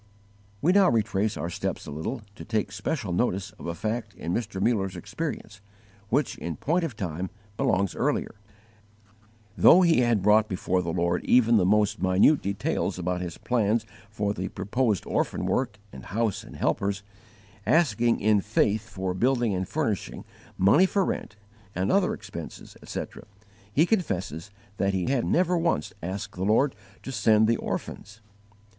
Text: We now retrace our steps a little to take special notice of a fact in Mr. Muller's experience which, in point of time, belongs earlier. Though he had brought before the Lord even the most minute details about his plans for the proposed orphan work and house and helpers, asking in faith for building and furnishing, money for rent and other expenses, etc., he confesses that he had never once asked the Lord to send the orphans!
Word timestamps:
We 0.63 0.71
now 0.71 0.89
retrace 0.89 1.37
our 1.37 1.51
steps 1.51 1.85
a 1.85 1.91
little 1.91 2.23
to 2.33 2.43
take 2.43 2.71
special 2.71 3.13
notice 3.13 3.51
of 3.59 3.67
a 3.67 3.75
fact 3.75 4.15
in 4.15 4.33
Mr. 4.33 4.59
Muller's 4.59 4.95
experience 4.95 5.61
which, 6.09 6.39
in 6.39 6.55
point 6.55 6.83
of 6.83 6.95
time, 6.95 7.29
belongs 7.55 7.93
earlier. 7.95 8.33
Though 9.55 9.83
he 9.83 9.99
had 9.99 10.23
brought 10.23 10.49
before 10.49 10.81
the 10.81 10.91
Lord 10.91 11.23
even 11.25 11.57
the 11.57 11.67
most 11.67 12.01
minute 12.01 12.41
details 12.41 12.97
about 12.97 13.21
his 13.21 13.37
plans 13.37 13.85
for 14.09 14.33
the 14.33 14.47
proposed 14.47 15.05
orphan 15.05 15.45
work 15.45 15.77
and 15.93 16.03
house 16.05 16.43
and 16.43 16.55
helpers, 16.55 17.03
asking 17.67 18.21
in 18.21 18.41
faith 18.41 18.89
for 18.89 19.13
building 19.13 19.53
and 19.53 19.67
furnishing, 19.69 20.25
money 20.57 20.87
for 20.87 21.05
rent 21.05 21.35
and 21.75 21.91
other 21.91 22.15
expenses, 22.15 22.75
etc., 22.81 23.25
he 23.71 23.85
confesses 23.85 24.49
that 24.77 24.95
he 24.95 25.11
had 25.11 25.25
never 25.27 25.55
once 25.55 25.93
asked 26.01 26.33
the 26.35 26.43
Lord 26.43 26.73
to 27.03 27.11
send 27.11 27.47
the 27.47 27.57
orphans! 27.57 28.19